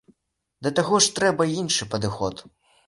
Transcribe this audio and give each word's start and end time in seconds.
Да 0.67 0.71
таго 0.79 1.03
ж, 1.05 1.11
трэба 1.21 1.49
іншы 1.61 1.83
падыход. 1.95 2.35